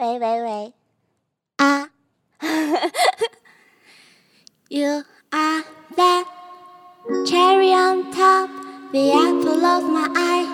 [0.00, 0.72] 喂喂喂，
[1.56, 1.90] 啊
[4.70, 5.60] ，You ah.
[5.60, 6.24] are the
[7.26, 8.48] cherry on top,
[8.92, 10.49] the apple of my eye.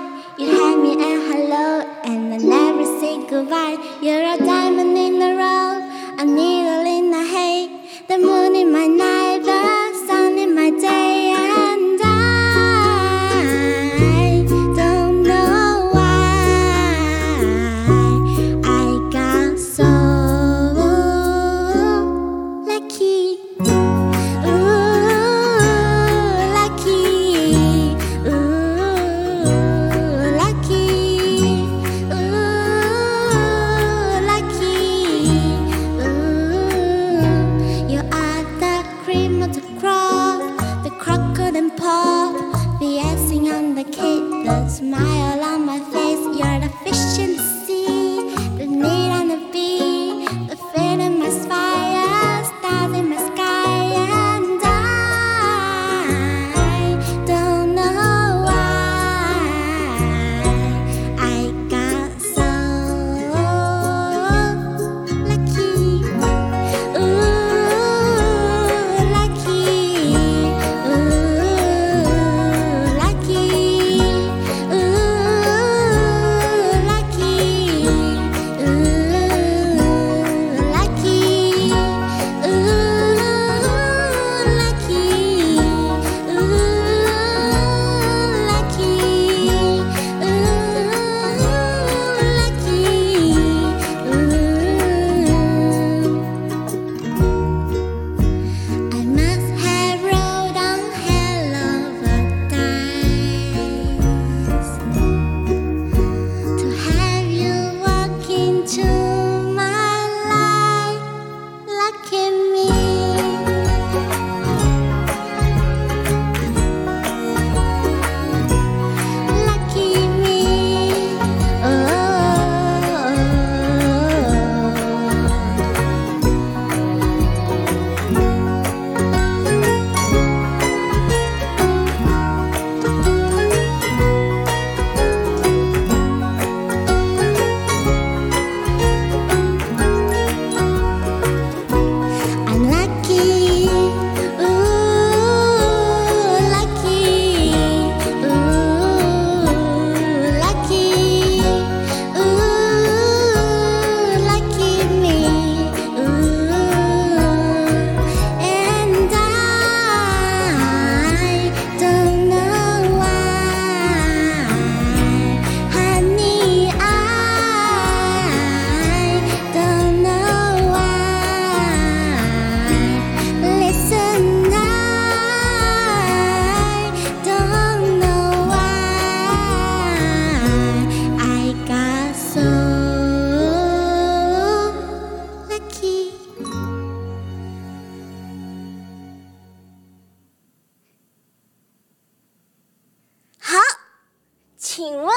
[194.77, 195.11] 请问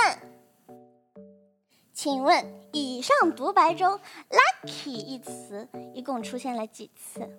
[1.92, 4.00] 请问以上独白中
[4.30, 7.30] lucky 一词一共出现了几次？